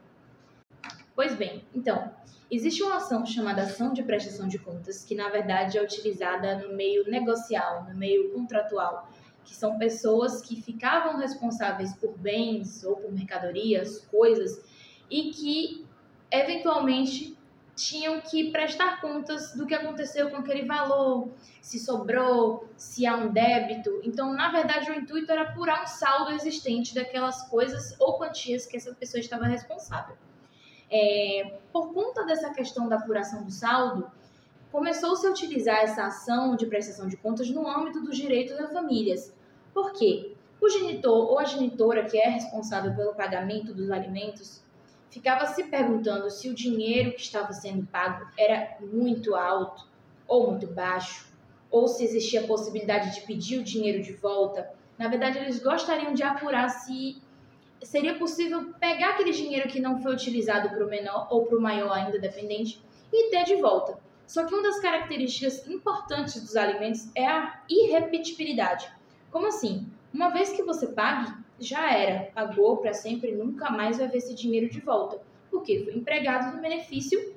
Pois 1.15 1.35
bem, 1.35 1.65
então, 1.75 2.13
existe 2.51 2.83
uma 2.83 2.97
ação 2.97 3.25
chamada 3.25 3.63
ação 3.63 3.93
de 3.93 4.03
prestação 4.03 4.47
de 4.47 4.59
contas, 4.59 5.05
que 5.05 5.15
na 5.15 5.29
verdade 5.29 5.79
é 5.79 5.83
utilizada 5.83 6.57
no 6.59 6.75
meio 6.75 7.09
negocial, 7.11 7.87
no 7.89 7.97
meio 7.97 8.31
contratual, 8.33 9.11
que 9.45 9.55
são 9.55 9.79
pessoas 9.79 10.43
que 10.43 10.61
ficavam 10.61 11.19
responsáveis 11.19 11.95
por 11.95 12.17
bens 12.19 12.85
ou 12.85 12.97
por 12.97 13.11
mercadorias, 13.11 14.07
coisas, 14.11 14.63
e 15.11 15.31
que 15.31 15.87
eventualmente 16.31 17.38
tinham 17.79 18.21
que 18.21 18.51
prestar 18.51 19.01
contas 19.01 19.55
do 19.55 19.65
que 19.65 19.75
aconteceu 19.75 20.29
com 20.31 20.37
aquele 20.37 20.67
valor, 20.67 21.31
se 21.63 21.79
sobrou, 21.79 22.69
se 22.77 23.07
há 23.07 23.17
um 23.17 23.33
débito. 23.33 24.01
Então, 24.03 24.33
na 24.33 24.51
verdade, 24.51 24.91
o 24.91 24.95
intuito 24.95 25.31
era 25.31 25.43
apurar 25.43 25.85
um 25.85 25.87
saldo 25.87 26.33
existente 26.33 26.95
daquelas 26.95 27.49
coisas 27.49 27.95
ou 28.01 28.19
quantias 28.19 28.67
que 28.67 28.77
essa 28.77 28.93
pessoa 28.93 29.21
estava 29.21 29.47
responsável. 29.47 30.17
É, 30.91 31.59
por 31.73 31.95
conta 31.95 32.27
dessa 32.27 32.53
questão 32.53 32.89
da 32.89 32.97
apuração 32.97 33.45
do 33.45 33.51
saldo, 33.53 34.11
começou-se 34.73 35.25
a 35.27 35.31
utilizar 35.31 35.79
essa 35.79 36.07
ação 36.07 36.57
de 36.57 36.67
prestação 36.67 37.07
de 37.07 37.17
contas 37.17 37.49
no 37.49 37.67
âmbito 37.69 38.01
dos 38.01 38.17
direitos 38.17 38.57
das 38.57 38.73
famílias. 38.73 39.33
Por 39.73 39.93
quê? 39.93 40.35
O 40.61 40.69
genitor 40.69 41.31
ou 41.31 41.39
a 41.39 41.45
genitora 41.45 42.05
que 42.05 42.19
é 42.19 42.29
responsável 42.29 42.93
pelo 42.97 43.15
pagamento 43.15 43.73
dos 43.73 43.91
alimentos 43.91 44.67
ficava 45.11 45.47
se 45.47 45.65
perguntando 45.65 46.31
se 46.31 46.49
o 46.49 46.55
dinheiro 46.55 47.13
que 47.13 47.21
estava 47.21 47.53
sendo 47.53 47.87
pago 47.87 48.27
era 48.39 48.77
muito 48.81 49.35
alto 49.35 49.87
ou 50.27 50.51
muito 50.51 50.67
baixo, 50.67 51.27
ou 51.71 51.89
se 51.89 52.05
existia 52.05 52.43
a 52.43 52.47
possibilidade 52.47 53.15
de 53.15 53.23
pedir 53.23 53.59
o 53.59 53.65
dinheiro 53.65 54.03
de 54.03 54.13
volta. 54.13 54.71
Na 54.99 55.09
verdade, 55.09 55.39
eles 55.39 55.63
gostariam 55.63 56.13
de 56.13 56.23
apurar 56.23 56.69
se 56.69 57.23
seria 57.83 58.19
possível 58.19 58.73
pegar 58.81 59.11
aquele 59.11 59.33
dinheiro 59.33 59.69
que 59.69 59.81
não 59.81 60.03
foi 60.03 60.13
utilizado 60.13 60.71
para 60.71 60.85
o 60.85 60.89
menor 60.89 61.29
ou 61.31 61.47
para 61.47 61.59
o 61.59 61.61
maior 61.61 61.93
ainda 61.93 62.19
dependente 62.19 62.83
e 63.13 63.31
ter 63.31 63.45
de 63.45 63.57
volta. 63.57 63.99
Só 64.27 64.45
que 64.45 64.53
uma 64.53 64.63
das 64.63 64.81
características 64.81 65.67
importantes 65.67 66.41
dos 66.43 66.57
alimentos 66.57 67.09
é 67.15 67.27
a 67.27 67.63
irrepetibilidade. 67.69 68.91
Como 69.31 69.47
assim? 69.47 69.87
Uma 70.13 70.29
vez 70.31 70.51
que 70.53 70.63
você 70.63 70.89
pague, 70.89 71.33
já 71.61 71.93
era, 71.93 72.31
pagou 72.33 72.77
para 72.79 72.93
sempre, 72.93 73.33
nunca 73.33 73.71
mais 73.71 73.99
vai 73.99 74.09
ver 74.09 74.19
esse 74.19 74.35
dinheiro 74.35 74.69
de 74.69 74.81
volta, 74.81 75.21
porque 75.51 75.85
foi 75.85 75.95
empregado 75.95 76.55
no 76.55 76.63
benefício 76.63 77.35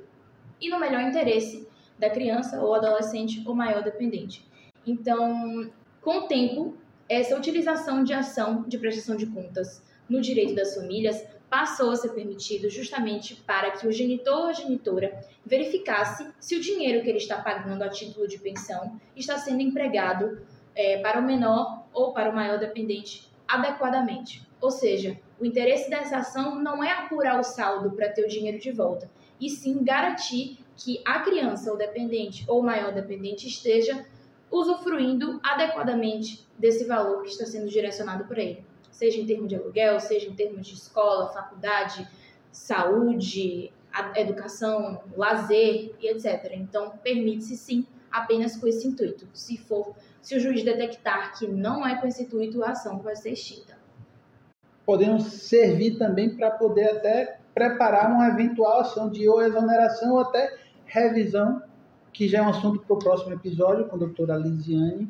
e 0.59 0.69
no 0.69 0.79
melhor 0.79 1.01
interesse 1.01 1.67
da 1.97 2.09
criança 2.09 2.61
ou 2.61 2.75
adolescente 2.75 3.43
ou 3.45 3.55
maior 3.55 3.83
dependente. 3.83 4.45
Então, 4.85 5.71
com 6.01 6.19
o 6.19 6.27
tempo, 6.27 6.75
essa 7.07 7.37
utilização 7.37 8.03
de 8.03 8.13
ação 8.13 8.63
de 8.67 8.77
prestação 8.77 9.15
de 9.15 9.25
contas 9.27 9.83
no 10.09 10.21
direito 10.21 10.55
das 10.55 10.75
famílias 10.75 11.25
passou 11.49 11.91
a 11.91 11.95
ser 11.95 12.13
permitido 12.13 12.69
justamente 12.69 13.35
para 13.35 13.71
que 13.71 13.85
o 13.85 13.91
genitor 13.91 14.47
ou 14.47 14.53
genitora 14.53 15.19
verificasse 15.45 16.25
se 16.39 16.55
o 16.55 16.61
dinheiro 16.61 17.03
que 17.03 17.09
ele 17.09 17.17
está 17.17 17.41
pagando 17.41 17.83
a 17.83 17.89
título 17.89 18.27
de 18.27 18.39
pensão 18.39 18.99
está 19.15 19.37
sendo 19.37 19.61
empregado 19.61 20.41
é, 20.73 20.99
para 21.01 21.19
o 21.19 21.23
menor 21.23 21.85
ou 21.91 22.13
para 22.13 22.29
o 22.29 22.35
maior 22.35 22.57
dependente 22.57 23.30
adequadamente. 23.51 24.47
Ou 24.59 24.71
seja, 24.71 25.19
o 25.39 25.45
interesse 25.45 25.89
dessa 25.89 26.17
ação 26.17 26.61
não 26.61 26.83
é 26.83 26.91
apurar 26.91 27.39
o 27.39 27.43
saldo 27.43 27.91
para 27.91 28.09
ter 28.09 28.23
o 28.23 28.27
dinheiro 28.27 28.59
de 28.59 28.71
volta, 28.71 29.09
e 29.39 29.49
sim 29.49 29.83
garantir 29.83 30.59
que 30.77 31.01
a 31.05 31.19
criança, 31.19 31.71
ou 31.71 31.77
dependente 31.77 32.45
ou 32.47 32.61
maior 32.61 32.93
dependente, 32.93 33.47
esteja 33.47 34.05
usufruindo 34.49 35.39
adequadamente 35.43 36.47
desse 36.57 36.85
valor 36.85 37.23
que 37.23 37.29
está 37.29 37.45
sendo 37.45 37.69
direcionado 37.69 38.25
para 38.25 38.41
ele, 38.41 38.65
seja 38.91 39.19
em 39.19 39.25
termos 39.25 39.47
de 39.47 39.55
aluguel, 39.55 39.99
seja 39.99 40.29
em 40.29 40.35
termos 40.35 40.67
de 40.67 40.73
escola, 40.73 41.29
faculdade, 41.29 42.07
saúde, 42.51 43.71
educação, 44.15 45.03
lazer 45.15 45.95
e 45.99 46.07
etc. 46.07 46.51
Então, 46.53 46.91
permite-se 47.03 47.57
sim 47.57 47.85
apenas 48.11 48.55
com 48.55 48.67
esse 48.67 48.87
intuito. 48.87 49.27
Se 49.33 49.57
for, 49.57 49.95
se 50.21 50.35
o 50.35 50.39
juiz 50.39 50.63
detectar 50.63 51.37
que 51.37 51.47
não 51.47 51.85
é 51.85 51.99
com 51.99 52.07
esse 52.07 52.23
intuito, 52.23 52.63
a 52.63 52.71
ação 52.71 52.99
vai 52.99 53.15
ser 53.15 53.31
extinta. 53.31 53.77
Podemos 54.85 55.23
servir 55.23 55.97
também 55.97 56.35
para 56.35 56.51
poder 56.51 56.91
até 56.91 57.39
preparar 57.53 58.11
uma 58.11 58.27
eventual 58.29 58.81
ação 58.81 59.09
de 59.09 59.27
ou 59.27 59.41
exoneração 59.41 60.13
ou 60.13 60.19
até 60.19 60.57
revisão, 60.85 61.61
que 62.13 62.27
já 62.27 62.39
é 62.39 62.41
um 62.41 62.49
assunto 62.49 62.79
para 62.79 62.95
o 62.95 62.99
próximo 62.99 63.33
episódio 63.33 63.87
com 63.87 63.95
a 63.95 63.99
doutora 63.99 64.35
Lisiane, 64.35 65.09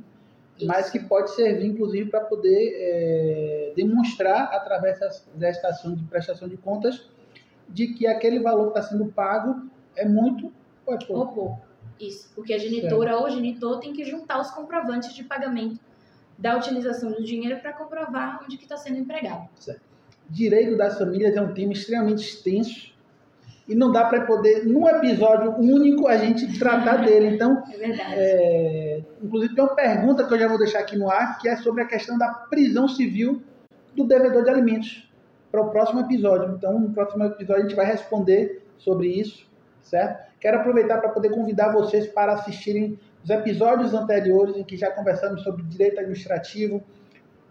Isso. 0.58 0.68
mas 0.68 0.90
que 0.90 1.00
pode 1.00 1.32
servir, 1.36 1.66
inclusive, 1.66 2.10
para 2.10 2.22
poder 2.22 2.74
é, 2.76 3.74
demonstrar, 3.76 4.54
através 4.54 5.00
desta 5.36 5.70
ação 5.70 5.96
de 5.96 6.04
prestação 6.04 6.48
de 6.48 6.58
contas, 6.58 7.10
de 7.68 7.94
que 7.94 8.06
aquele 8.06 8.40
valor 8.40 8.72
que 8.72 8.80
está 8.80 8.90
sendo 8.90 9.06
pago 9.08 9.68
é 9.96 10.08
muito 10.08 10.52
ou 10.86 10.94
é 10.94 10.98
pouco. 10.98 11.14
Ou 11.14 11.28
pouco. 11.28 11.71
Isso, 12.02 12.32
porque 12.34 12.54
a 12.54 12.58
genitora 12.58 13.12
certo. 13.12 13.24
ou 13.24 13.30
genitor 13.30 13.80
tem 13.80 13.94
que 13.94 14.04
juntar 14.04 14.42
os 14.42 14.50
comprovantes 14.50 15.14
de 15.14 15.24
pagamento 15.24 15.80
da 16.38 16.58
utilização 16.58 17.12
do 17.12 17.24
dinheiro 17.24 17.60
para 17.62 17.72
comprovar 17.74 18.42
onde 18.44 18.58
que 18.58 18.64
está 18.64 18.76
sendo 18.76 18.98
empregado. 18.98 19.48
Certo. 19.56 19.82
Direito 20.28 20.76
das 20.76 20.98
famílias 20.98 21.36
é 21.36 21.42
um 21.42 21.54
tema 21.54 21.74
extremamente 21.74 22.24
extenso 22.24 22.92
e 23.68 23.76
não 23.76 23.92
dá 23.92 24.06
para 24.06 24.26
poder, 24.26 24.66
num 24.66 24.88
episódio 24.90 25.56
único, 25.58 26.08
a 26.08 26.18
gente 26.18 26.58
tratar 26.58 26.98
dele. 27.06 27.36
Então, 27.36 27.64
é 27.72 27.78
verdade. 27.78 28.14
É, 28.16 29.02
inclusive, 29.22 29.54
tem 29.54 29.64
uma 29.64 29.76
pergunta 29.76 30.28
que 30.28 30.34
eu 30.34 30.40
já 30.40 30.48
vou 30.48 30.58
deixar 30.58 30.80
aqui 30.80 30.98
no 30.98 31.10
ar, 31.10 31.38
que 31.38 31.48
é 31.48 31.56
sobre 31.58 31.84
a 31.84 31.86
questão 31.86 32.18
da 32.18 32.28
prisão 32.28 32.88
civil 32.88 33.42
do 33.96 34.06
devedor 34.06 34.44
de 34.44 34.50
alimentos, 34.50 35.10
para 35.52 35.62
o 35.62 35.70
próximo 35.70 36.00
episódio. 36.00 36.56
Então, 36.56 36.80
no 36.80 36.92
próximo 36.92 37.24
episódio, 37.26 37.64
a 37.64 37.68
gente 37.68 37.76
vai 37.76 37.86
responder 37.86 38.64
sobre 38.78 39.08
isso, 39.08 39.46
certo? 39.84 40.31
Quero 40.42 40.58
aproveitar 40.58 40.98
para 40.98 41.10
poder 41.10 41.30
convidar 41.30 41.72
vocês 41.72 42.08
para 42.08 42.34
assistirem 42.34 43.00
os 43.24 43.30
episódios 43.30 43.94
anteriores 43.94 44.58
em 44.58 44.64
que 44.64 44.76
já 44.76 44.90
conversamos 44.90 45.44
sobre 45.44 45.62
direito 45.64 46.00
administrativo 46.00 46.84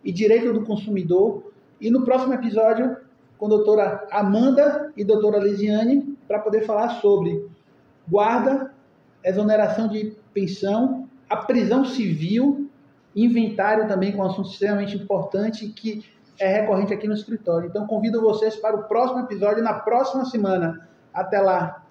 e 0.05 0.11
direito 0.11 0.53
do 0.53 0.65
consumidor. 0.67 1.53
E 1.81 1.89
no 1.89 2.05
próximo 2.05 2.35
episódio, 2.35 2.97
com 3.39 3.47
a 3.47 3.49
doutora 3.49 4.09
Amanda 4.11 4.93
e 4.97 5.05
a 5.05 5.07
doutora 5.07 5.39
Lisiane, 5.39 6.19
para 6.27 6.41
poder 6.41 6.67
falar 6.67 7.01
sobre 7.01 7.49
guarda, 8.09 8.75
exoneração 9.25 9.87
de 9.87 10.17
pensão, 10.35 11.09
a 11.29 11.37
prisão 11.37 11.85
civil, 11.85 12.69
inventário 13.15 13.87
também, 13.87 14.11
com 14.11 14.19
um 14.19 14.27
assunto 14.27 14.51
extremamente 14.51 14.97
importante 14.97 15.69
que 15.69 16.05
é 16.41 16.61
recorrente 16.61 16.93
aqui 16.93 17.07
no 17.07 17.15
escritório. 17.15 17.69
Então, 17.69 17.87
convido 17.87 18.21
vocês 18.21 18.57
para 18.57 18.75
o 18.75 18.85
próximo 18.85 19.21
episódio 19.21 19.63
na 19.63 19.75
próxima 19.75 20.25
semana. 20.25 20.89
Até 21.15 21.41
lá! 21.41 21.90